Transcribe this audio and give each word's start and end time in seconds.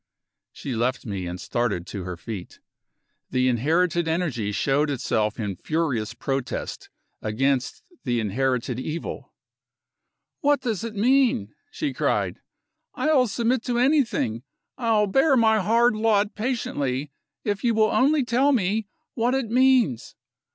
She 0.51 0.75
left 0.75 1.05
me, 1.05 1.27
and 1.27 1.39
started 1.39 1.85
to 1.85 2.05
her 2.05 2.17
feet. 2.17 2.59
The 3.29 3.47
inherited 3.47 4.07
energy 4.07 4.51
showed 4.51 4.89
itself 4.89 5.39
in 5.39 5.55
furious 5.57 6.15
protest 6.15 6.89
against 7.21 7.83
the 8.03 8.19
inherited 8.19 8.79
evil. 8.79 9.31
"What 10.39 10.61
does 10.61 10.83
it 10.83 10.95
mean?" 10.95 11.53
she 11.69 11.93
cried. 11.93 12.41
"I'll 12.95 13.27
submit 13.27 13.63
to 13.65 13.77
anything. 13.77 14.41
I'll 14.75 15.05
bear 15.05 15.37
my 15.37 15.59
hard 15.59 15.95
lot 15.95 16.33
patiently, 16.33 17.11
if 17.43 17.63
you 17.63 17.75
will 17.75 17.91
only 17.91 18.25
tell 18.25 18.51
me 18.53 18.87
what 19.13 19.35
it 19.35 19.51
means. 19.51 20.15